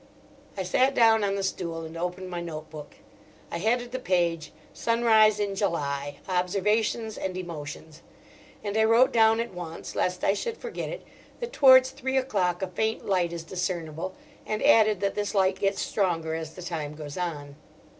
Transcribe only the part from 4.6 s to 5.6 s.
"Sunrise in